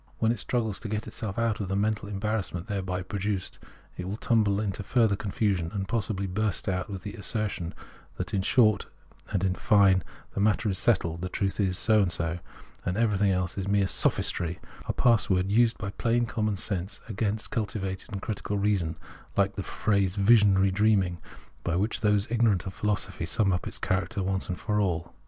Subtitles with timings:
[0.17, 3.59] When it struggles to get itself out of the mental embarrassment thereby produced,
[3.97, 7.75] it will tumble into further confusion, and possibly burst out with the assertion
[8.17, 8.87] that in short
[9.31, 10.03] and in fine
[10.33, 12.39] the matter is settled, the truth is so and so,
[12.83, 18.19] and anything else is mere" sophistry "—a password used by plain common sense against cultivated
[18.23, 18.95] critical reason,
[19.37, 21.19] hke the phrase" visionary dreaming,"
[21.63, 25.13] by which those ignorant of philosophy sum up its character once for all.